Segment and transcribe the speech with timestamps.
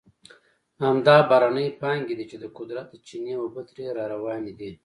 [0.83, 4.71] همدا بهرنۍ پانګې دي چې د قدرت د چینې اوبه ترې را روانې دي.